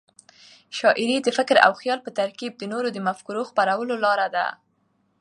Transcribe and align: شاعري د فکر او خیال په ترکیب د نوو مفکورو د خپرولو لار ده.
شاعري 0.77 1.15
د 1.21 1.27
فکر 1.37 1.55
او 1.65 1.71
خیال 1.81 1.99
په 2.03 2.11
ترکیب 2.19 2.51
د 2.57 2.63
نوو 2.71 2.89
مفکورو 3.07 3.41
د 3.45 3.49
خپرولو 3.49 3.93
لار 4.05 4.19
ده. 4.35 4.45